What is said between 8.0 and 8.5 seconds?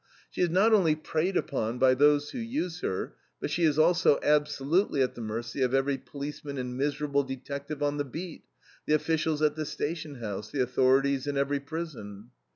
beat,